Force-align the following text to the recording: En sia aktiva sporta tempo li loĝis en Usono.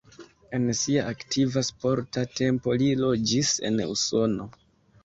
En 0.57 0.63
sia 0.79 1.03
aktiva 1.09 1.63
sporta 1.67 2.25
tempo 2.41 2.77
li 2.85 2.91
loĝis 3.07 3.55
en 3.71 3.83
Usono. 3.89 4.53